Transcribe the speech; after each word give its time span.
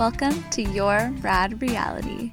Welcome 0.00 0.42
to 0.52 0.62
Your 0.62 1.12
Rad 1.20 1.60
Reality. 1.60 2.32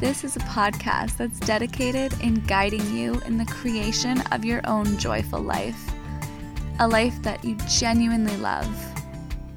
This 0.00 0.22
is 0.22 0.36
a 0.36 0.40
podcast 0.40 1.16
that's 1.16 1.40
dedicated 1.40 2.12
in 2.20 2.44
guiding 2.44 2.94
you 2.94 3.18
in 3.22 3.38
the 3.38 3.46
creation 3.46 4.20
of 4.32 4.44
your 4.44 4.60
own 4.66 4.98
joyful 4.98 5.40
life. 5.40 5.80
A 6.78 6.86
life 6.86 7.14
that 7.22 7.42
you 7.42 7.56
genuinely 7.66 8.36
love, 8.36 8.68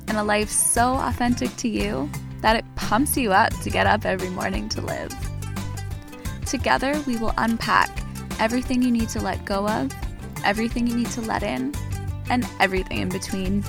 and 0.07 0.17
a 0.17 0.23
life 0.23 0.47
so 0.47 0.93
authentic 0.93 1.53
to 1.57 1.67
you 1.67 2.09
that 2.39 2.55
it 2.55 2.63
pumps 2.75 3.17
you 3.17 3.33
up 3.33 3.51
to 3.59 3.69
get 3.69 3.87
up 3.87 4.05
every 4.05 4.29
morning 4.29 4.69
to 4.69 4.79
live. 4.79 5.13
Together, 6.45 6.97
we 7.05 7.17
will 7.17 7.33
unpack 7.37 7.89
everything 8.39 8.81
you 8.81 8.89
need 8.89 9.09
to 9.09 9.19
let 9.19 9.43
go 9.43 9.67
of, 9.67 9.91
everything 10.45 10.87
you 10.87 10.95
need 10.95 11.11
to 11.11 11.19
let 11.19 11.43
in, 11.43 11.75
and 12.29 12.47
everything 12.61 12.99
in 12.99 13.09
between. 13.09 13.65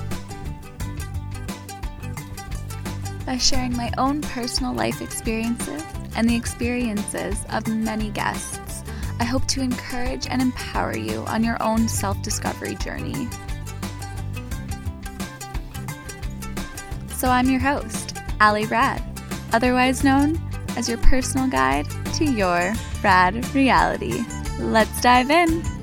By 3.25 3.37
sharing 3.37 3.75
my 3.75 3.91
own 3.97 4.21
personal 4.21 4.73
life 4.73 5.01
experiences 5.01 5.83
and 6.15 6.29
the 6.29 6.35
experiences 6.35 7.43
of 7.49 7.67
many 7.67 8.11
guests, 8.11 8.83
I 9.19 9.23
hope 9.23 9.47
to 9.47 9.61
encourage 9.61 10.27
and 10.27 10.41
empower 10.41 10.95
you 10.95 11.25
on 11.25 11.43
your 11.43 11.61
own 11.61 11.87
self 11.87 12.21
discovery 12.21 12.75
journey. 12.75 13.27
So, 17.09 17.29
I'm 17.29 17.49
your 17.49 17.61
host, 17.61 18.17
Ali 18.39 18.65
Rad, 18.65 19.01
otherwise 19.53 20.03
known 20.03 20.39
as 20.77 20.87
your 20.87 20.99
personal 20.99 21.47
guide 21.47 21.87
to 22.15 22.25
your 22.25 22.73
rad 23.03 23.55
reality. 23.55 24.23
Let's 24.59 25.01
dive 25.01 25.31
in. 25.31 25.74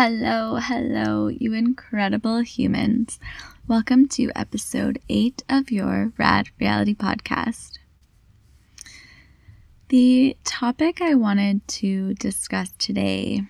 Hello, 0.00 0.60
hello, 0.62 1.26
you 1.26 1.54
incredible 1.54 2.38
humans. 2.38 3.18
Welcome 3.66 4.06
to 4.10 4.30
episode 4.36 5.00
8 5.08 5.42
of 5.48 5.72
your 5.72 6.12
Rad 6.16 6.50
Reality 6.60 6.94
Podcast. 6.94 7.78
The 9.88 10.36
topic 10.44 11.00
I 11.02 11.16
wanted 11.16 11.66
to 11.66 12.14
discuss 12.14 12.70
today 12.78 13.42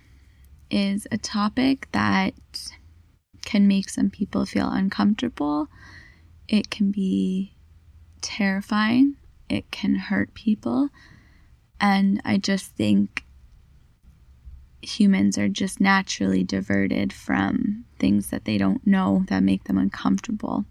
is 0.70 1.06
a 1.12 1.18
topic 1.18 1.88
that 1.92 2.32
can 3.44 3.68
make 3.68 3.90
some 3.90 4.08
people 4.08 4.46
feel 4.46 4.70
uncomfortable. 4.70 5.68
It 6.48 6.70
can 6.70 6.90
be 6.90 7.56
terrifying. 8.22 9.16
It 9.50 9.70
can 9.70 9.96
hurt 9.96 10.32
people. 10.32 10.88
And 11.78 12.22
I 12.24 12.38
just 12.38 12.74
think 12.74 13.22
humans 14.82 15.36
are 15.38 15.48
just 15.48 15.80
naturally 15.80 16.44
diverted 16.44 17.12
from 17.12 17.84
things 17.98 18.30
that 18.30 18.44
they 18.44 18.58
don't 18.58 18.86
know 18.86 19.24
that 19.28 19.42
make 19.42 19.64
them 19.64 19.78
uncomfortable. 19.78 20.64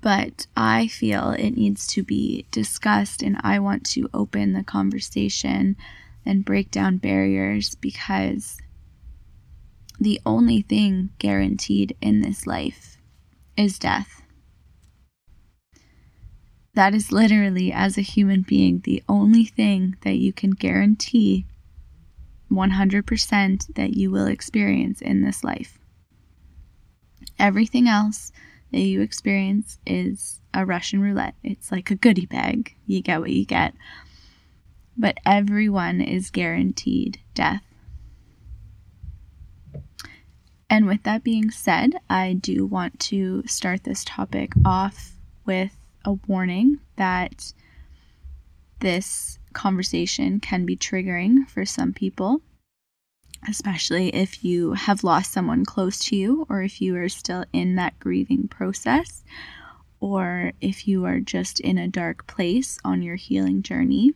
But 0.00 0.46
I 0.56 0.88
feel 0.88 1.30
it 1.30 1.52
needs 1.52 1.86
to 1.88 2.02
be 2.02 2.46
discussed, 2.50 3.22
and 3.22 3.36
I 3.42 3.60
want 3.60 3.84
to 3.90 4.08
open 4.12 4.52
the 4.52 4.64
conversation 4.64 5.76
and 6.26 6.44
break 6.44 6.70
down 6.70 6.96
barriers 6.96 7.76
because 7.76 8.58
the 10.00 10.20
only 10.26 10.62
thing 10.62 11.10
guaranteed 11.18 11.96
in 12.00 12.20
this 12.20 12.46
life 12.46 12.98
is 13.56 13.78
death. 13.78 14.22
That 16.74 16.94
is 16.94 17.12
literally, 17.12 17.70
as 17.70 17.98
a 17.98 18.02
human 18.02 18.42
being, 18.42 18.80
the 18.80 19.04
only 19.08 19.44
thing 19.44 19.96
that 20.00 20.16
you 20.16 20.32
can 20.32 20.50
guarantee 20.50 21.46
100% 22.52 23.74
that 23.74 23.96
you 23.96 24.10
will 24.10 24.26
experience 24.26 25.00
in 25.00 25.22
this 25.22 25.42
life. 25.42 25.78
Everything 27.38 27.88
else 27.88 28.32
that 28.70 28.80
you 28.80 29.00
experience 29.00 29.78
is 29.86 30.40
a 30.54 30.64
Russian 30.64 31.00
roulette. 31.00 31.34
It's 31.42 31.72
like 31.72 31.90
a 31.90 31.96
goodie 31.96 32.26
bag. 32.26 32.74
You 32.86 33.02
get 33.02 33.20
what 33.20 33.30
you 33.30 33.44
get. 33.44 33.74
But 34.96 35.18
everyone 35.24 36.00
is 36.00 36.30
guaranteed 36.30 37.18
death. 37.34 37.64
And 40.68 40.86
with 40.86 41.02
that 41.02 41.22
being 41.22 41.50
said, 41.50 41.92
I 42.08 42.32
do 42.32 42.64
want 42.64 42.98
to 43.00 43.42
start 43.46 43.84
this 43.84 44.04
topic 44.04 44.52
off 44.64 45.12
with 45.44 45.76
a 46.04 46.14
warning 46.26 46.78
that 46.96 47.52
this 48.80 49.38
conversation 49.52 50.40
can 50.40 50.66
be 50.66 50.76
triggering 50.76 51.48
for 51.48 51.64
some 51.64 51.92
people, 51.92 52.40
especially 53.48 54.08
if 54.14 54.44
you 54.44 54.72
have 54.72 55.04
lost 55.04 55.32
someone 55.32 55.64
close 55.64 55.98
to 56.06 56.16
you 56.16 56.46
or 56.48 56.62
if 56.62 56.80
you 56.80 56.96
are 56.96 57.08
still 57.08 57.44
in 57.52 57.76
that 57.76 57.98
grieving 57.98 58.48
process 58.48 59.22
or 60.00 60.52
if 60.60 60.88
you 60.88 61.04
are 61.04 61.20
just 61.20 61.60
in 61.60 61.78
a 61.78 61.88
dark 61.88 62.26
place 62.26 62.78
on 62.84 63.02
your 63.02 63.16
healing 63.16 63.62
journey. 63.62 64.12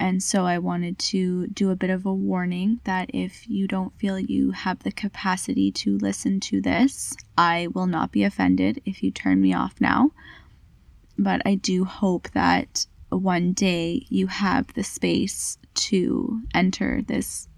And 0.00 0.22
so 0.22 0.46
I 0.46 0.58
wanted 0.58 0.98
to 1.10 1.46
do 1.48 1.70
a 1.70 1.76
bit 1.76 1.90
of 1.90 2.06
a 2.06 2.12
warning 2.12 2.80
that 2.84 3.10
if 3.12 3.46
you 3.48 3.68
don't 3.68 3.96
feel 3.98 4.18
you 4.18 4.52
have 4.52 4.78
the 4.78 4.90
capacity 4.90 5.70
to 5.72 5.98
listen 5.98 6.40
to 6.40 6.62
this, 6.62 7.14
I 7.36 7.68
will 7.74 7.86
not 7.86 8.10
be 8.10 8.24
offended 8.24 8.80
if 8.86 9.02
you 9.02 9.10
turn 9.10 9.42
me 9.42 9.52
off 9.52 9.74
now. 9.78 10.12
But 11.18 11.42
I 11.44 11.54
do 11.54 11.84
hope 11.84 12.30
that 12.30 12.86
one 13.10 13.52
day 13.52 14.06
you 14.08 14.28
have 14.28 14.72
the 14.74 14.84
space 14.84 15.58
to 15.74 16.42
enter 16.54 17.02
this 17.02 17.48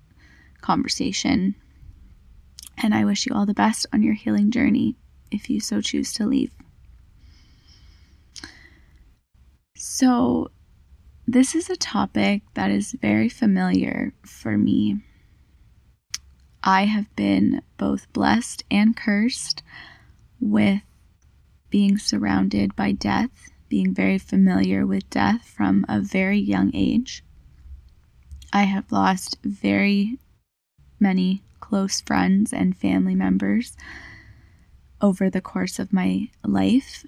conversation. 0.61 1.55
And 2.83 2.95
I 2.95 3.05
wish 3.05 3.27
you 3.27 3.35
all 3.35 3.47
the 3.47 3.55
best 3.55 3.87
on 3.93 4.03
your 4.03 4.15
healing 4.15 4.51
journey 4.51 4.97
if 5.31 5.49
you 5.51 5.61
so 5.61 5.81
choose 5.81 6.12
to 6.15 6.27
leave. 6.27 6.53
So, 9.77 10.51
this 11.27 11.55
is 11.55 11.71
a 11.71 11.77
topic 11.77 12.43
that 12.55 12.71
is 12.71 12.93
very 12.93 13.29
familiar 13.29 14.12
for 14.25 14.59
me. 14.59 15.03
I 16.62 16.85
have 16.85 17.15
been 17.17 17.62
both 17.77 18.12
blessed 18.12 18.65
and 18.71 18.97
cursed 18.97 19.62
with 20.41 20.83
being 21.71 21.99
surrounded 21.99 22.77
by 22.77 22.93
death 22.93 23.52
being 23.72 23.94
very 23.94 24.19
familiar 24.19 24.87
with 24.87 25.09
death 25.09 25.49
from 25.56 25.83
a 25.88 25.99
very 25.99 26.38
young 26.38 26.71
age. 26.75 27.25
I 28.53 28.65
have 28.65 28.93
lost 28.93 29.38
very 29.43 30.19
many 31.00 31.43
close 31.60 32.03
friends 32.03 32.53
and 32.53 32.77
family 32.77 33.15
members 33.15 33.75
over 35.00 35.31
the 35.31 35.41
course 35.41 35.78
of 35.78 35.91
my 35.91 36.28
life, 36.44 37.06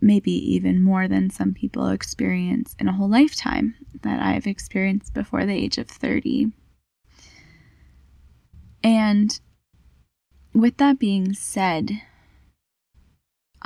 maybe 0.00 0.32
even 0.32 0.82
more 0.82 1.06
than 1.06 1.30
some 1.30 1.54
people 1.54 1.86
experience 1.86 2.74
in 2.80 2.88
a 2.88 2.92
whole 2.92 3.08
lifetime 3.08 3.76
that 4.02 4.20
I've 4.20 4.48
experienced 4.48 5.14
before 5.14 5.46
the 5.46 5.54
age 5.54 5.78
of 5.78 5.86
30. 5.86 6.50
And 8.82 9.38
with 10.52 10.78
that 10.78 10.98
being 10.98 11.32
said, 11.32 11.92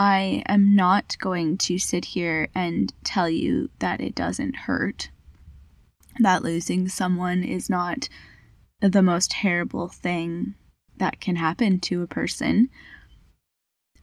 I 0.01 0.43
am 0.47 0.75
not 0.75 1.19
going 1.21 1.59
to 1.59 1.79
sit 1.79 2.07
here 2.07 2.49
and 2.55 2.91
tell 3.05 3.29
you 3.29 3.69
that 3.81 4.01
it 4.01 4.15
doesn't 4.15 4.57
hurt, 4.57 5.11
that 6.19 6.43
losing 6.43 6.89
someone 6.89 7.45
is 7.45 7.69
not 7.69 8.09
the 8.81 9.03
most 9.03 9.33
terrible 9.33 9.89
thing 9.89 10.55
that 10.97 11.21
can 11.21 11.37
happen 11.37 11.81
to 11.81 12.01
a 12.01 12.07
person 12.07 12.71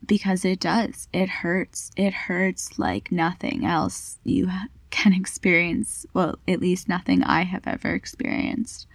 because 0.05 0.45
it 0.45 0.59
does. 0.59 1.07
It 1.11 1.29
hurts. 1.29 1.89
It 1.97 2.13
hurts 2.13 2.77
like 2.77 3.11
nothing 3.11 3.65
else 3.65 4.19
you 4.23 4.51
can 4.91 5.13
experience. 5.13 6.05
Well, 6.13 6.37
at 6.47 6.61
least 6.61 6.87
nothing 6.87 7.23
I 7.23 7.41
have 7.41 7.65
ever 7.65 7.95
experienced. 7.95 8.85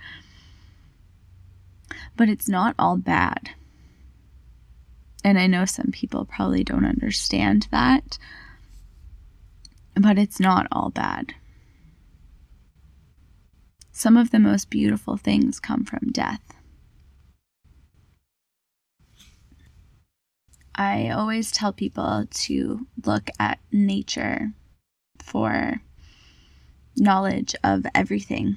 But 2.16 2.28
it's 2.28 2.48
not 2.48 2.76
all 2.78 2.96
bad. 2.96 3.50
And 5.24 5.38
I 5.38 5.46
know 5.46 5.64
some 5.64 5.90
people 5.92 6.24
probably 6.24 6.64
don't 6.64 6.84
understand 6.84 7.68
that, 7.70 8.18
but 9.94 10.18
it's 10.18 10.40
not 10.40 10.66
all 10.72 10.90
bad. 10.90 11.34
Some 13.92 14.16
of 14.16 14.30
the 14.30 14.40
most 14.40 14.70
beautiful 14.70 15.16
things 15.16 15.60
come 15.60 15.84
from 15.84 16.10
death. 16.10 16.40
I 20.74 21.10
always 21.10 21.52
tell 21.52 21.72
people 21.72 22.26
to 22.30 22.86
look 23.04 23.28
at 23.38 23.60
nature 23.70 24.52
for 25.18 25.82
knowledge 26.96 27.54
of 27.62 27.86
everything. 27.94 28.56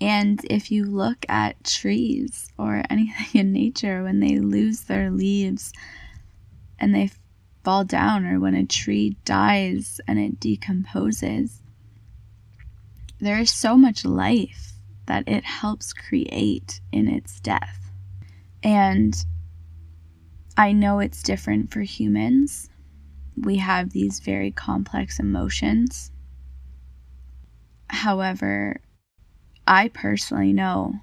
And 0.00 0.44
if 0.50 0.70
you 0.70 0.84
look 0.84 1.24
at 1.28 1.64
trees 1.64 2.52
or 2.58 2.82
anything 2.90 3.40
in 3.40 3.52
nature, 3.52 4.02
when 4.02 4.20
they 4.20 4.38
lose 4.38 4.82
their 4.82 5.10
leaves 5.10 5.72
and 6.78 6.94
they 6.94 7.10
fall 7.64 7.84
down, 7.84 8.26
or 8.26 8.38
when 8.38 8.54
a 8.54 8.66
tree 8.66 9.16
dies 9.24 10.00
and 10.06 10.18
it 10.18 10.38
decomposes, 10.38 11.62
there 13.18 13.38
is 13.38 13.50
so 13.50 13.76
much 13.76 14.04
life 14.04 14.72
that 15.06 15.26
it 15.26 15.44
helps 15.44 15.92
create 15.92 16.80
in 16.92 17.08
its 17.08 17.40
death. 17.40 17.90
And 18.62 19.16
I 20.56 20.72
know 20.72 20.98
it's 20.98 21.22
different 21.22 21.72
for 21.72 21.80
humans. 21.80 22.68
We 23.36 23.56
have 23.56 23.90
these 23.90 24.20
very 24.20 24.50
complex 24.50 25.18
emotions. 25.18 26.10
However, 27.88 28.80
I 29.66 29.88
personally 29.88 30.52
know 30.52 31.00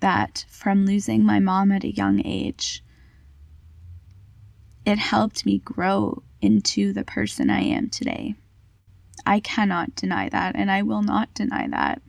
that 0.00 0.44
from 0.48 0.84
losing 0.84 1.24
my 1.24 1.38
mom 1.38 1.70
at 1.70 1.84
a 1.84 1.94
young 1.94 2.20
age, 2.24 2.82
it 4.84 4.98
helped 4.98 5.46
me 5.46 5.58
grow 5.58 6.22
into 6.40 6.92
the 6.92 7.04
person 7.04 7.48
I 7.50 7.60
am 7.60 7.88
today. 7.88 8.34
I 9.24 9.40
cannot 9.40 9.94
deny 9.94 10.28
that, 10.28 10.56
and 10.56 10.70
I 10.70 10.82
will 10.82 11.02
not 11.02 11.32
deny 11.32 11.68
that. 11.68 12.02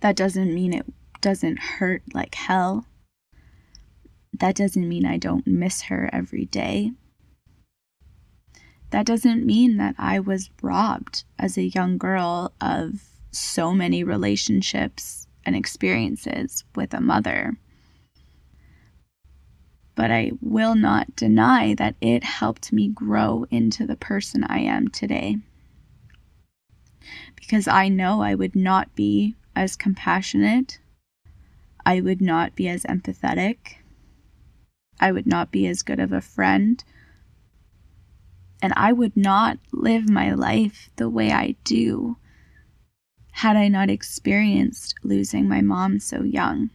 That 0.00 0.16
doesn't 0.16 0.52
mean 0.52 0.74
it 0.74 0.86
doesn't 1.20 1.58
hurt 1.58 2.02
like 2.12 2.34
hell. 2.34 2.86
That 4.32 4.56
doesn't 4.56 4.88
mean 4.88 5.06
I 5.06 5.16
don't 5.16 5.46
miss 5.46 5.82
her 5.82 6.10
every 6.12 6.46
day. 6.46 6.92
That 8.90 9.06
doesn't 9.06 9.46
mean 9.46 9.76
that 9.76 9.94
I 9.96 10.18
was 10.18 10.50
robbed 10.60 11.24
as 11.38 11.56
a 11.56 11.62
young 11.62 11.96
girl 11.96 12.52
of 12.60 13.11
so 13.32 13.72
many 13.72 14.04
relationships 14.04 15.26
and 15.44 15.56
experiences 15.56 16.64
with 16.76 16.94
a 16.94 17.00
mother. 17.00 17.56
But 19.94 20.10
I 20.10 20.32
will 20.40 20.74
not 20.74 21.16
deny 21.16 21.74
that 21.74 21.96
it 22.00 22.24
helped 22.24 22.72
me 22.72 22.88
grow 22.88 23.46
into 23.50 23.86
the 23.86 23.96
person 23.96 24.44
I 24.44 24.60
am 24.60 24.88
today. 24.88 25.38
Because 27.34 27.66
I 27.66 27.88
know 27.88 28.22
I 28.22 28.34
would 28.34 28.54
not 28.54 28.94
be 28.94 29.34
as 29.56 29.76
compassionate, 29.76 30.78
I 31.84 32.00
would 32.00 32.20
not 32.20 32.54
be 32.54 32.68
as 32.68 32.84
empathetic, 32.84 33.76
I 35.00 35.10
would 35.10 35.26
not 35.26 35.50
be 35.50 35.66
as 35.66 35.82
good 35.82 35.98
of 35.98 36.12
a 36.12 36.20
friend, 36.20 36.82
and 38.62 38.72
I 38.76 38.92
would 38.92 39.16
not 39.16 39.58
live 39.72 40.08
my 40.08 40.32
life 40.32 40.90
the 40.96 41.10
way 41.10 41.32
I 41.32 41.56
do 41.64 42.16
had 43.32 43.56
I 43.56 43.68
not 43.68 43.90
experienced 43.90 44.94
losing 45.02 45.48
my 45.48 45.60
mom 45.60 45.98
so 45.98 46.22
young. 46.22 46.70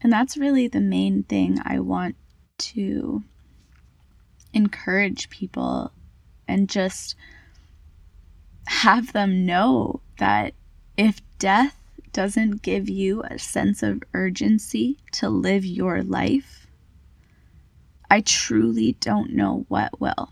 And 0.00 0.12
that's 0.12 0.36
really 0.36 0.68
the 0.68 0.80
main 0.80 1.24
thing 1.24 1.58
I 1.64 1.80
want 1.80 2.14
to 2.58 3.24
encourage 4.52 5.30
people 5.30 5.92
and 6.46 6.68
just 6.68 7.16
have 8.66 9.12
them 9.12 9.44
know 9.44 10.00
that 10.18 10.54
if 10.96 11.20
death 11.38 11.76
doesn't 12.12 12.62
give 12.62 12.88
you 12.88 13.22
a 13.22 13.38
sense 13.38 13.82
of 13.82 14.02
urgency 14.14 14.98
to 15.12 15.28
live 15.28 15.64
your 15.64 16.02
life, 16.02 16.66
I 18.10 18.20
truly 18.20 18.92
don't 19.00 19.32
know 19.32 19.64
what 19.68 20.00
will. 20.00 20.30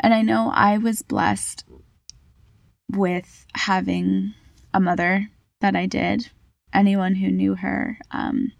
And 0.00 0.14
I 0.14 0.22
know 0.22 0.50
I 0.54 0.78
was 0.78 1.02
blessed 1.02 1.64
with 2.90 3.46
having 3.54 4.34
a 4.72 4.80
mother 4.80 5.30
that 5.60 5.76
I 5.76 5.86
did. 5.86 6.30
Anyone 6.72 7.16
who 7.16 7.30
knew 7.30 7.54
her 7.56 7.98
um, 8.10 8.52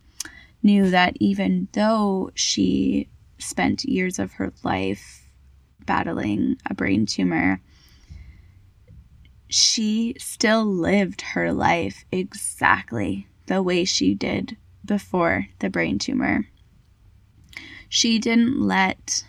knew 0.62 0.90
that 0.90 1.16
even 1.18 1.68
though 1.72 2.30
she 2.34 3.08
spent 3.38 3.84
years 3.84 4.18
of 4.18 4.32
her 4.32 4.52
life 4.62 5.24
battling 5.86 6.56
a 6.68 6.74
brain 6.74 7.06
tumor, 7.06 7.60
she 9.48 10.14
still 10.18 10.64
lived 10.64 11.22
her 11.22 11.52
life 11.52 12.04
exactly 12.12 13.26
the 13.46 13.62
way 13.62 13.84
she 13.84 14.14
did 14.14 14.56
before 14.84 15.46
the 15.58 15.70
brain 15.70 15.98
tumor. 15.98 16.46
She 17.88 18.18
didn't 18.18 18.60
let 18.60 19.24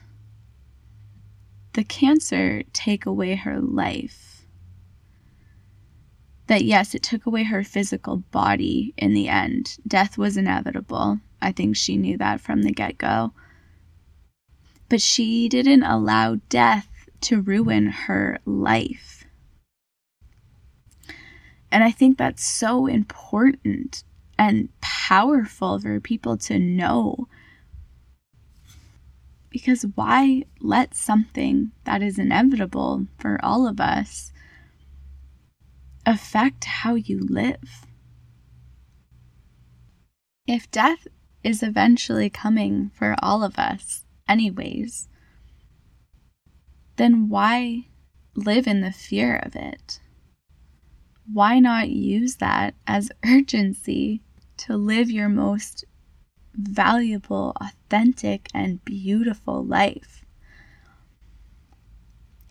the 1.73 1.83
cancer 1.83 2.63
take 2.73 3.05
away 3.05 3.35
her 3.35 3.59
life. 3.59 4.45
That 6.47 6.65
yes, 6.65 6.93
it 6.93 7.03
took 7.03 7.25
away 7.25 7.43
her 7.43 7.63
physical 7.63 8.17
body 8.17 8.93
in 8.97 9.13
the 9.13 9.29
end. 9.29 9.77
Death 9.87 10.17
was 10.17 10.35
inevitable. 10.35 11.19
I 11.41 11.51
think 11.51 11.75
she 11.75 11.95
knew 11.95 12.17
that 12.17 12.41
from 12.41 12.63
the 12.63 12.71
get 12.71 12.97
go. 12.97 13.33
But 14.89 15.01
she 15.01 15.47
didn't 15.47 15.83
allow 15.83 16.35
death 16.49 16.89
to 17.21 17.41
ruin 17.41 17.87
her 17.87 18.39
life. 18.45 19.23
And 21.71 21.83
I 21.83 21.91
think 21.91 22.17
that's 22.17 22.43
so 22.43 22.85
important 22.85 24.03
and 24.37 24.69
powerful 24.81 25.79
for 25.79 25.99
people 26.01 26.35
to 26.35 26.59
know 26.59 27.27
because 29.51 29.85
why 29.95 30.45
let 30.61 30.95
something 30.95 31.71
that 31.83 32.01
is 32.01 32.17
inevitable 32.17 33.05
for 33.19 33.37
all 33.43 33.67
of 33.67 33.79
us 33.79 34.31
affect 36.05 36.63
how 36.63 36.95
you 36.95 37.19
live? 37.19 37.85
If 40.47 40.71
death 40.71 41.05
is 41.43 41.61
eventually 41.61 42.29
coming 42.29 42.91
for 42.95 43.15
all 43.21 43.43
of 43.43 43.59
us, 43.59 44.05
anyways, 44.27 45.09
then 46.95 47.27
why 47.29 47.87
live 48.35 48.67
in 48.67 48.81
the 48.81 48.91
fear 48.91 49.35
of 49.35 49.55
it? 49.55 49.99
Why 51.31 51.59
not 51.59 51.89
use 51.89 52.37
that 52.37 52.73
as 52.87 53.11
urgency 53.25 54.21
to 54.57 54.77
live 54.77 55.11
your 55.11 55.29
most 55.29 55.83
valuable, 56.53 57.53
authentic, 57.61 58.49
and 58.53 58.83
beautiful 58.85 59.63
life. 59.63 60.25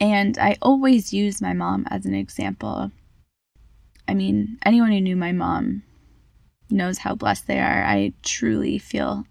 And 0.01 0.39
I 0.39 0.57
always 0.63 1.13
use 1.13 1.43
my 1.43 1.53
mom 1.53 1.87
as 1.91 2.07
an 2.07 2.15
example. 2.15 2.91
I 4.09 4.15
mean, 4.15 4.59
anyone 4.65 4.93
who 4.93 5.01
knew 5.01 5.17
my 5.17 5.33
mom 5.33 5.83
knows 6.71 6.99
how 6.99 7.15
blessed 7.15 7.47
they 7.47 7.61
are. 7.61 7.85
I 7.85 8.13
truly 8.23 8.79
feel 8.79 9.27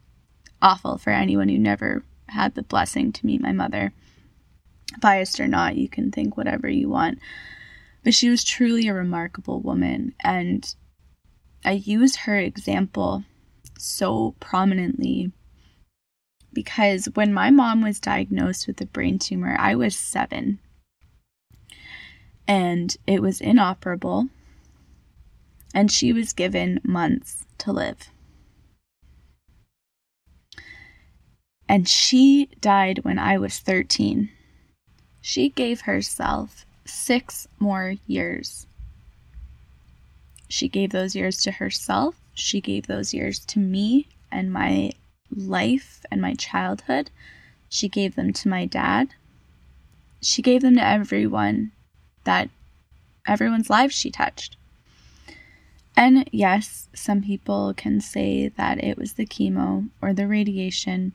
awful 0.62 0.98
for 0.98 1.10
anyone 1.10 1.50
who 1.50 1.58
never 1.58 2.04
had 2.28 2.54
the 2.54 2.64
blessing 2.64 3.12
to 3.14 3.26
meet 3.26 3.42
my 3.42 3.52
mother. 3.52 3.94
Biased 5.02 5.40
or 5.40 5.48
not, 5.48 5.76
you 5.76 5.90
can 5.90 6.12
think 6.12 6.38
whatever 6.38 6.70
you 6.70 6.90
want. 6.90 7.20
But 8.04 8.14
she 8.14 8.30
was 8.30 8.44
truly 8.44 8.88
a 8.88 8.94
remarkable 8.94 9.60
woman, 9.60 10.14
and 10.24 10.74
I 11.66 11.72
use 11.72 12.16
her 12.16 12.38
example 12.38 13.24
so 13.80 14.36
prominently 14.40 15.32
because 16.52 17.06
when 17.14 17.34
my 17.34 17.50
mom 17.50 17.82
was 17.82 18.00
diagnosed 18.00 18.68
with 18.68 18.82
a 18.82 18.86
brain 18.86 19.20
tumor, 19.20 19.56
I 19.60 19.76
was 19.76 19.96
seven 19.96 20.60
and 22.50 22.98
it 23.06 23.22
was 23.22 23.40
inoperable, 23.40 24.28
and 25.72 25.92
she 25.92 26.12
was 26.12 26.34
given 26.34 26.82
months 26.84 27.46
to 27.60 27.72
live. 27.72 28.10
And 31.68 31.88
she 31.88 32.50
died 32.60 33.04
when 33.04 33.20
I 33.20 33.38
was 33.38 33.60
13. 33.60 34.32
She 35.22 35.50
gave 35.50 35.82
herself 35.82 36.66
six 36.86 37.48
more 37.60 37.94
years. 38.08 38.66
She 40.48 40.68
gave 40.68 40.90
those 40.90 41.16
years 41.16 41.40
to 41.44 41.52
herself 41.52 42.16
she 42.40 42.62
gave 42.62 42.88
those 42.88 43.14
years 43.14 43.40
to 43.40 43.60
me 43.60 44.08
and 44.32 44.52
my 44.52 44.92
life 45.36 46.06
and 46.12 46.22
my 46.22 46.34
childhood. 46.34 47.12
She 47.70 47.88
gave 47.88 48.16
them 48.16 48.34
to 48.34 48.50
my 48.50 48.66
dad. 48.66 49.10
She 50.22 50.42
gave 50.42 50.62
them 50.62 50.76
to 50.76 50.84
everyone 50.84 51.72
that 52.24 52.50
everyone's 53.28 53.70
lives 53.70 53.96
she 53.96 54.12
touched. 54.12 54.58
And 55.96 56.30
yes, 56.32 56.88
some 56.94 57.22
people 57.22 57.74
can 57.76 58.00
say 58.00 58.48
that 58.50 58.84
it 58.84 58.98
was 58.98 59.14
the 59.14 59.26
chemo 59.26 59.90
or 60.02 60.14
the 60.14 60.28
radiation 60.28 61.14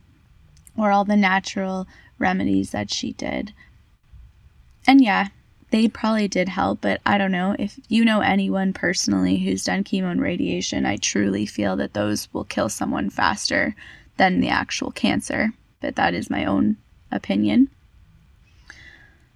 or 0.77 0.91
all 0.91 1.05
the 1.05 1.17
natural 1.17 1.87
remedies 2.19 2.71
that 2.71 2.93
she 2.93 3.13
did. 3.13 3.53
And 4.87 5.01
yeah, 5.01 5.29
they 5.75 5.89
probably 5.89 6.29
did 6.29 6.49
help, 6.49 6.83
but 6.83 7.01
I 7.05 7.19
don't 7.19 7.33
know. 7.33 7.57
If 7.59 7.81
you 7.89 8.05
know 8.05 8.21
anyone 8.21 8.73
personally 8.73 9.39
who's 9.39 9.65
done 9.65 9.83
chemo 9.83 10.09
and 10.09 10.23
radiation, 10.23 10.87
I 10.87 10.99
truly 10.99 11.47
feel 11.47 11.75
that 11.79 11.95
those 11.95 12.33
will 12.33 12.45
kill 12.45 12.69
someone 12.69 13.11
faster 13.11 13.75
than 14.17 14.39
the 14.39 14.51
actual 14.51 14.93
cancer. 14.93 15.53
But 15.81 15.97
that 15.97 16.15
is 16.15 16.31
my 16.31 16.45
own 16.45 16.77
opinion. 17.11 17.71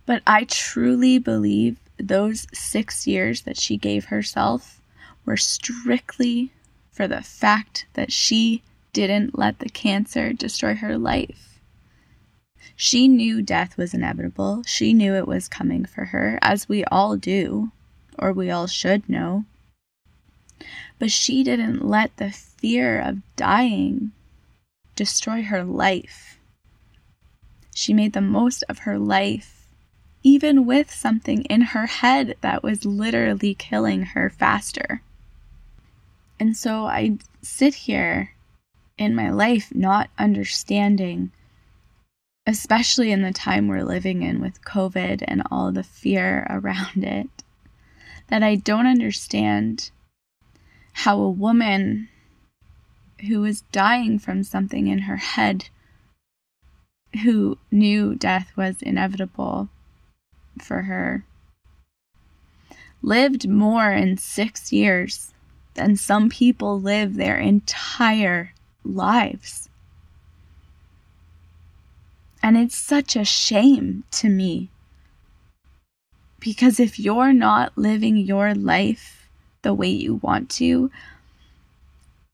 But 0.07 0.23
I 0.29 0.45
truly 0.45 1.19
believe 1.19 1.81
those 1.99 2.47
six 2.55 3.05
years 3.05 3.41
that 3.41 3.59
she 3.59 3.77
gave 3.77 4.05
herself 4.05 4.81
were 5.25 5.37
strictly 5.37 6.53
for 6.93 7.09
the 7.09 7.23
fact 7.23 7.87
that 7.95 8.13
she 8.13 8.63
didn't 8.93 9.37
let 9.37 9.59
the 9.59 9.69
cancer 9.69 10.33
destroy 10.33 10.77
her 10.77 10.97
life. 10.97 11.58
She 12.77 13.09
knew 13.09 13.43
death 13.43 13.77
was 13.77 13.95
inevitable. 13.95 14.63
She 14.67 14.93
knew 14.93 15.15
it 15.15 15.27
was 15.27 15.49
coming 15.49 15.85
for 15.85 16.07
her, 16.07 16.39
as 16.43 16.69
we 16.69 16.85
all 16.85 17.17
do, 17.17 17.73
or 18.19 18.33
we 18.33 18.51
all 18.51 18.67
should 18.67 19.09
know. 19.09 19.45
But 20.99 21.11
she 21.11 21.45
didn't 21.45 21.87
let 21.87 22.17
the 22.17 22.31
fear 22.31 23.01
of 23.01 23.23
dying 23.37 24.13
destroy 24.97 25.43
her 25.43 25.63
life. 25.63 26.39
She 27.75 27.95
made 27.95 28.13
the 28.13 28.21
most 28.21 28.65
of 28.69 28.81
her 28.81 28.99
life, 28.99 29.69
even 30.25 30.67
with 30.67 30.91
something 30.93 31.45
in 31.45 31.61
her 31.61 31.87
head 31.87 32.35
that 32.41 32.65
was 32.65 32.85
literally 32.85 33.55
killing 33.55 34.03
her 34.03 34.29
faster. 34.29 35.03
And 36.41 36.57
so 36.57 36.87
I 36.87 37.19
sit 37.41 37.75
here 37.75 38.35
in 38.97 39.15
my 39.15 39.31
life 39.31 39.73
not 39.73 40.11
understanding, 40.19 41.31
especially 42.49 43.13
in 43.13 43.21
the 43.21 43.31
time 43.31 43.69
we're 43.69 43.85
living 43.85 44.23
in 44.23 44.41
with 44.41 44.65
COVID 44.65 45.23
and 45.29 45.43
all 45.51 45.71
the 45.71 45.83
fear 45.83 46.47
around 46.49 47.05
it, 47.05 47.29
that 48.29 48.43
I 48.43 48.55
don't 48.55 48.87
understand 48.87 49.91
how 50.95 51.21
a 51.21 51.31
woman 51.31 52.09
who 53.29 53.43
was 53.43 53.61
dying 53.71 54.19
from 54.19 54.43
something 54.43 54.87
in 54.87 55.01
her 55.01 55.19
head, 55.19 55.69
who 57.23 57.59
knew 57.71 58.15
death 58.15 58.51
was 58.57 58.81
inevitable 58.81 59.69
for 60.63 60.83
her, 60.83 61.25
lived 63.03 63.47
more 63.47 63.93
in 63.93 64.17
six 64.17 64.73
years 64.73 65.35
than 65.75 65.97
some 65.97 66.31
people 66.31 66.81
live 66.81 67.15
their 67.15 67.37
entire 67.37 68.55
lives. 68.85 69.68
And 72.49 72.57
it's 72.57 72.79
such 72.79 73.15
a 73.15 73.27
shame 73.27 74.05
to 74.13 74.31
me. 74.31 74.71
Because 76.41 76.81
if 76.81 76.99
you're 76.99 77.35
not 77.35 77.77
living 77.77 78.17
your 78.17 78.55
life 78.55 79.29
the 79.61 79.75
way 79.75 79.91
you 79.91 80.15
want 80.15 80.49
to, 80.53 80.91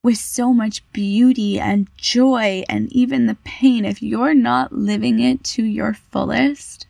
with 0.04 0.18
so 0.18 0.54
much 0.54 0.84
beauty 0.92 1.58
and 1.58 1.88
joy 1.96 2.62
and 2.68 2.92
even 2.92 3.26
the 3.26 3.38
pain, 3.42 3.84
if 3.84 4.00
you're 4.00 4.36
not 4.36 4.72
living 4.72 5.18
it 5.18 5.42
to 5.54 5.64
your 5.64 5.94
fullest, 5.94 6.86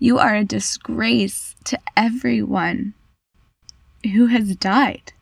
you 0.00 0.18
are 0.18 0.34
a 0.34 0.44
disgrace 0.44 1.54
to 1.62 1.78
everyone 1.96 2.94
who 4.02 4.26
has 4.26 4.56
died. 4.56 5.12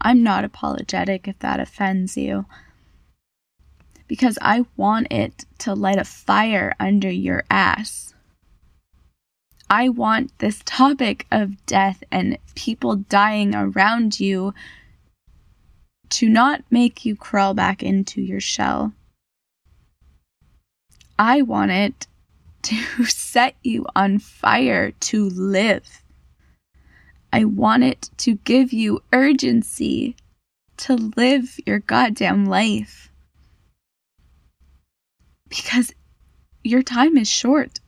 I'm 0.00 0.22
not 0.22 0.44
apologetic 0.44 1.26
if 1.26 1.40
that 1.40 1.58
offends 1.58 2.16
you. 2.16 2.46
Because 4.08 4.38
I 4.42 4.64
want 4.76 5.12
it 5.12 5.44
to 5.58 5.74
light 5.74 5.98
a 5.98 6.04
fire 6.04 6.74
under 6.80 7.10
your 7.10 7.44
ass. 7.50 8.14
I 9.70 9.90
want 9.90 10.36
this 10.38 10.62
topic 10.64 11.26
of 11.30 11.64
death 11.66 12.02
and 12.10 12.38
people 12.54 12.96
dying 12.96 13.54
around 13.54 14.18
you 14.18 14.54
to 16.08 16.28
not 16.28 16.64
make 16.70 17.04
you 17.04 17.14
crawl 17.14 17.52
back 17.52 17.82
into 17.82 18.22
your 18.22 18.40
shell. 18.40 18.94
I 21.18 21.42
want 21.42 21.70
it 21.70 22.06
to 22.62 23.04
set 23.04 23.56
you 23.62 23.86
on 23.94 24.18
fire 24.18 24.92
to 24.92 25.28
live. 25.28 26.02
I 27.30 27.44
want 27.44 27.84
it 27.84 28.08
to 28.18 28.36
give 28.36 28.72
you 28.72 29.02
urgency 29.12 30.16
to 30.78 30.94
live 30.94 31.60
your 31.66 31.80
goddamn 31.80 32.46
life. 32.46 33.07
Because 35.48 35.92
your 36.62 36.82
time 36.82 37.16
is 37.16 37.28
short. 37.28 37.80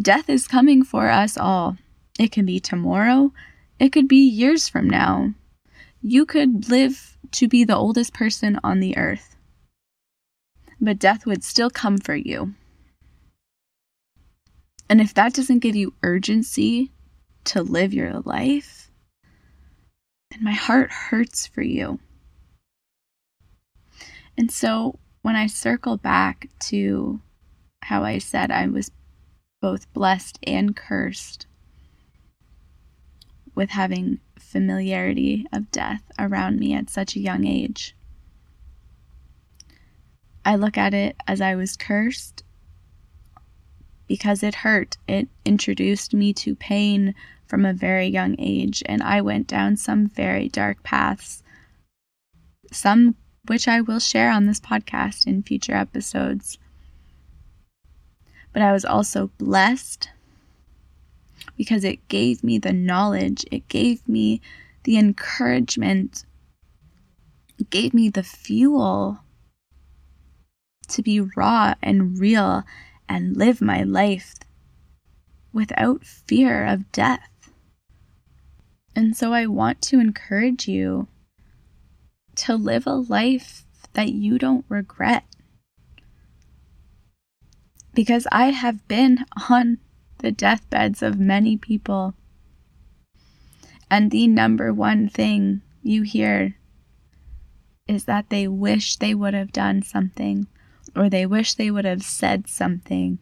Death 0.00 0.28
is 0.28 0.46
coming 0.46 0.84
for 0.84 1.08
us 1.08 1.36
all. 1.36 1.76
It 2.18 2.32
can 2.32 2.46
be 2.46 2.60
tomorrow, 2.60 3.32
it 3.78 3.90
could 3.90 4.08
be 4.08 4.28
years 4.28 4.68
from 4.68 4.88
now. 4.88 5.34
You 6.02 6.26
could 6.26 6.68
live 6.68 7.16
to 7.32 7.48
be 7.48 7.64
the 7.64 7.76
oldest 7.76 8.12
person 8.12 8.58
on 8.62 8.80
the 8.80 8.96
earth, 8.96 9.36
but 10.80 10.98
death 10.98 11.26
would 11.26 11.44
still 11.44 11.70
come 11.70 11.98
for 11.98 12.14
you. 12.14 12.54
And 14.88 15.00
if 15.00 15.12
that 15.14 15.34
doesn't 15.34 15.58
give 15.58 15.76
you 15.76 15.94
urgency 16.02 16.92
to 17.44 17.62
live 17.62 17.92
your 17.92 18.20
life, 18.20 18.90
then 20.30 20.42
my 20.42 20.52
heart 20.52 20.90
hurts 20.90 21.46
for 21.46 21.62
you. 21.62 21.98
And 24.36 24.50
so 24.50 24.98
when 25.22 25.36
I 25.36 25.46
circle 25.46 25.96
back 25.96 26.48
to 26.60 27.20
how 27.82 28.04
I 28.04 28.18
said 28.18 28.50
I 28.50 28.66
was 28.66 28.90
both 29.60 29.92
blessed 29.92 30.38
and 30.42 30.76
cursed 30.76 31.46
with 33.54 33.70
having 33.70 34.20
familiarity 34.38 35.46
of 35.52 35.70
death 35.72 36.02
around 36.18 36.58
me 36.60 36.74
at 36.74 36.90
such 36.90 37.16
a 37.16 37.20
young 37.20 37.44
age. 37.44 37.96
I 40.44 40.54
look 40.56 40.78
at 40.78 40.94
it 40.94 41.16
as 41.26 41.40
I 41.40 41.56
was 41.56 41.76
cursed 41.76 42.44
because 44.06 44.42
it 44.42 44.54
hurt. 44.54 44.96
It 45.06 45.28
introduced 45.44 46.14
me 46.14 46.32
to 46.34 46.54
pain 46.54 47.14
from 47.46 47.64
a 47.64 47.72
very 47.72 48.06
young 48.06 48.36
age, 48.38 48.82
and 48.86 49.02
I 49.02 49.20
went 49.20 49.46
down 49.46 49.76
some 49.76 50.06
very 50.06 50.48
dark 50.48 50.82
paths, 50.82 51.42
some 52.72 53.16
which 53.48 53.66
I 53.66 53.80
will 53.80 53.98
share 53.98 54.30
on 54.30 54.46
this 54.46 54.60
podcast 54.60 55.26
in 55.26 55.42
future 55.42 55.74
episodes. 55.74 56.58
But 58.52 58.62
I 58.62 58.72
was 58.72 58.84
also 58.84 59.30
blessed 59.38 60.10
because 61.56 61.84
it 61.84 62.06
gave 62.08 62.44
me 62.44 62.58
the 62.58 62.72
knowledge, 62.72 63.44
it 63.50 63.68
gave 63.68 64.06
me 64.08 64.40
the 64.84 64.98
encouragement, 64.98 66.24
it 67.58 67.70
gave 67.70 67.94
me 67.94 68.08
the 68.08 68.22
fuel 68.22 69.20
to 70.88 71.02
be 71.02 71.20
raw 71.20 71.74
and 71.82 72.18
real 72.18 72.64
and 73.08 73.36
live 73.36 73.60
my 73.60 73.82
life 73.82 74.34
without 75.52 76.04
fear 76.04 76.66
of 76.66 76.90
death. 76.92 77.50
And 78.94 79.16
so 79.16 79.32
I 79.32 79.46
want 79.46 79.82
to 79.82 80.00
encourage 80.00 80.66
you 80.66 81.08
to 82.38 82.56
live 82.56 82.86
a 82.86 82.94
life 82.94 83.64
that 83.94 84.10
you 84.10 84.38
don't 84.38 84.64
regret. 84.68 85.24
Because 87.94 88.26
I 88.30 88.46
have 88.50 88.86
been 88.86 89.24
on 89.50 89.78
the 90.18 90.30
deathbeds 90.30 91.02
of 91.02 91.18
many 91.18 91.56
people. 91.56 92.14
And 93.90 94.10
the 94.10 94.28
number 94.28 94.72
one 94.72 95.08
thing 95.08 95.62
you 95.82 96.02
hear 96.02 96.56
is 97.86 98.04
that 98.04 98.28
they 98.28 98.46
wish 98.46 98.96
they 98.96 99.14
would 99.14 99.34
have 99.34 99.50
done 99.50 99.82
something 99.82 100.46
or 100.94 101.08
they 101.08 101.26
wish 101.26 101.54
they 101.54 101.70
would 101.70 101.84
have 101.84 102.02
said 102.02 102.48
something. 102.48 103.18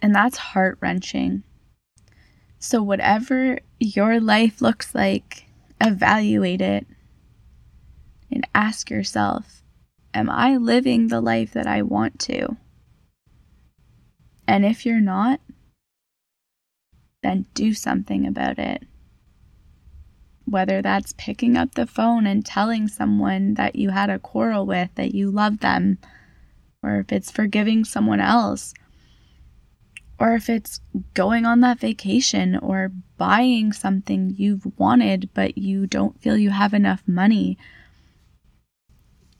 And 0.00 0.14
that's 0.14 0.36
heart 0.36 0.78
wrenching. 0.80 1.42
So, 2.60 2.82
whatever 2.82 3.58
your 3.80 4.20
life 4.20 4.60
looks 4.60 4.94
like, 4.94 5.46
evaluate 5.80 6.60
it 6.60 6.86
and 8.30 8.46
ask 8.54 8.90
yourself 8.90 9.62
Am 10.14 10.30
I 10.30 10.56
living 10.56 11.08
the 11.08 11.20
life 11.20 11.52
that 11.52 11.66
I 11.66 11.82
want 11.82 12.18
to? 12.20 12.56
And 14.46 14.64
if 14.64 14.86
you're 14.86 15.00
not, 15.00 15.40
then 17.22 17.46
do 17.52 17.74
something 17.74 18.26
about 18.26 18.58
it. 18.58 18.84
Whether 20.46 20.80
that's 20.80 21.12
picking 21.18 21.58
up 21.58 21.74
the 21.74 21.86
phone 21.86 22.26
and 22.26 22.44
telling 22.44 22.88
someone 22.88 23.54
that 23.54 23.76
you 23.76 23.90
had 23.90 24.08
a 24.08 24.18
quarrel 24.18 24.64
with 24.64 24.94
that 24.94 25.14
you 25.14 25.30
love 25.30 25.60
them, 25.60 25.98
or 26.82 27.00
if 27.00 27.12
it's 27.12 27.30
forgiving 27.30 27.84
someone 27.84 28.20
else 28.20 28.72
or 30.18 30.34
if 30.34 30.48
it's 30.48 30.80
going 31.14 31.46
on 31.46 31.60
that 31.60 31.78
vacation 31.78 32.56
or 32.56 32.90
buying 33.16 33.72
something 33.72 34.34
you've 34.36 34.66
wanted 34.78 35.28
but 35.32 35.56
you 35.56 35.86
don't 35.86 36.20
feel 36.20 36.36
you 36.36 36.50
have 36.50 36.74
enough 36.74 37.02
money. 37.06 37.56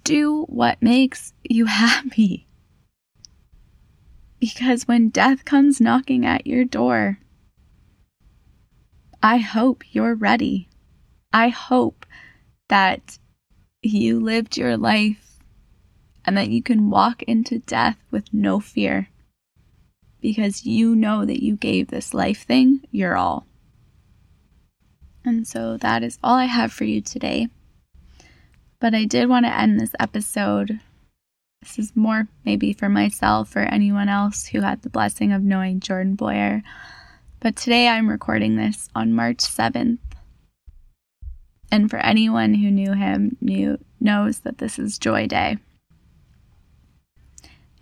Do 0.08 0.44
what 0.48 0.80
makes 0.80 1.34
you 1.44 1.66
happy. 1.66 2.46
Because 4.40 4.88
when 4.88 5.10
death 5.10 5.44
comes 5.44 5.82
knocking 5.82 6.24
at 6.24 6.46
your 6.46 6.64
door, 6.64 7.18
I 9.22 9.36
hope 9.36 9.84
you're 9.92 10.14
ready. 10.14 10.70
I 11.30 11.50
hope 11.50 12.06
that 12.68 13.18
you 13.82 14.18
lived 14.18 14.56
your 14.56 14.78
life 14.78 15.38
and 16.24 16.38
that 16.38 16.48
you 16.48 16.62
can 16.62 16.88
walk 16.88 17.22
into 17.24 17.58
death 17.58 17.98
with 18.10 18.32
no 18.32 18.60
fear 18.60 19.10
because 20.22 20.64
you 20.64 20.96
know 20.96 21.26
that 21.26 21.42
you 21.42 21.54
gave 21.54 21.88
this 21.88 22.14
life 22.14 22.46
thing 22.46 22.80
your 22.90 23.14
all. 23.14 23.46
And 25.22 25.46
so 25.46 25.76
that 25.76 26.02
is 26.02 26.18
all 26.22 26.36
I 26.36 26.46
have 26.46 26.72
for 26.72 26.84
you 26.84 27.02
today. 27.02 27.48
But 28.80 28.94
I 28.94 29.04
did 29.04 29.28
want 29.28 29.44
to 29.46 29.56
end 29.56 29.80
this 29.80 29.94
episode. 29.98 30.80
This 31.62 31.78
is 31.78 31.96
more 31.96 32.28
maybe 32.44 32.72
for 32.72 32.88
myself 32.88 33.56
or 33.56 33.60
anyone 33.60 34.08
else 34.08 34.46
who 34.46 34.60
had 34.60 34.82
the 34.82 34.88
blessing 34.88 35.32
of 35.32 35.42
knowing 35.42 35.80
Jordan 35.80 36.14
Boyer. 36.14 36.62
But 37.40 37.56
today 37.56 37.88
I'm 37.88 38.08
recording 38.08 38.56
this 38.56 38.88
on 38.94 39.12
March 39.12 39.38
7th. 39.38 39.98
And 41.72 41.90
for 41.90 41.98
anyone 41.98 42.54
who 42.54 42.70
knew 42.70 42.92
him 42.92 43.36
knew 43.40 43.78
knows 44.00 44.40
that 44.40 44.58
this 44.58 44.78
is 44.78 44.98
Joy 44.98 45.26
Day. 45.26 45.58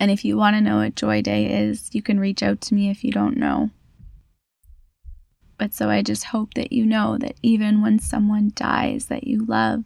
And 0.00 0.10
if 0.10 0.24
you 0.24 0.36
want 0.36 0.56
to 0.56 0.62
know 0.62 0.78
what 0.78 0.94
Joy 0.94 1.20
Day 1.20 1.62
is, 1.62 1.94
you 1.94 2.02
can 2.02 2.18
reach 2.18 2.42
out 2.42 2.60
to 2.62 2.74
me 2.74 2.90
if 2.90 3.04
you 3.04 3.12
don't 3.12 3.36
know. 3.36 3.70
But 5.58 5.72
so 5.72 5.88
I 5.88 6.02
just 6.02 6.24
hope 6.24 6.54
that 6.54 6.72
you 6.72 6.84
know 6.84 7.16
that 7.18 7.36
even 7.42 7.82
when 7.82 7.98
someone 7.98 8.52
dies 8.54 9.06
that 9.06 9.26
you 9.26 9.44
love, 9.44 9.84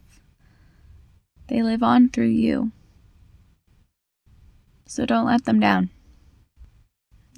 they 1.51 1.61
live 1.61 1.83
on 1.83 2.07
through 2.09 2.27
you. 2.27 2.71
So 4.87 5.05
don't 5.05 5.25
let 5.25 5.43
them 5.43 5.59
down. 5.59 5.89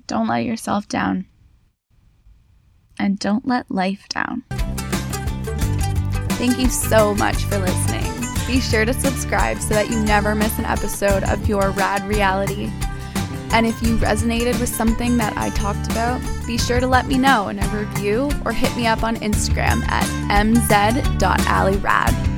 Don't 0.06 0.28
let 0.28 0.46
yourself 0.46 0.88
down. 0.88 1.26
And 3.00 3.18
don't 3.18 3.48
let 3.48 3.72
life 3.72 4.08
down. 4.10 4.44
Thank 6.38 6.60
you 6.60 6.70
so 6.70 7.16
much 7.16 7.38
for 7.46 7.58
listening. 7.58 8.04
Be 8.46 8.60
sure 8.60 8.86
to 8.86 8.94
subscribe 8.94 9.58
so 9.60 9.74
that 9.74 9.90
you 9.90 10.00
never 10.04 10.36
miss 10.36 10.60
an 10.60 10.66
episode 10.66 11.24
of 11.24 11.50
Your 11.50 11.72
Rad 11.72 12.08
Reality. 12.08 12.70
And 13.52 13.66
if 13.66 13.82
you 13.82 13.98
resonated 13.98 14.60
with 14.60 14.70
something 14.70 15.18
that 15.18 15.36
I 15.38 15.50
talked 15.52 15.92
about, 15.92 16.22
be 16.46 16.60
sure 16.60 16.80
to 16.80 16.88
let 16.88 17.08
me 17.08 17.18
know 17.18 17.48
in 17.48 17.58
a 17.58 17.68
review 17.70 18.30
or 18.46 18.52
hit 18.52 18.76
me 18.76 18.86
up 18.86 19.04
on 19.04 19.16
Instagram 19.18 19.82
at 19.90 20.06
mz.allyrad. 20.46 22.33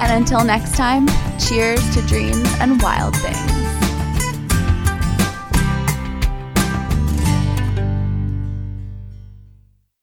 And 0.00 0.12
until 0.12 0.44
next 0.44 0.76
time, 0.76 1.06
cheers 1.38 1.82
to 1.94 2.02
dreams 2.02 2.48
and 2.60 2.80
wild 2.82 3.16
things. 3.16 3.77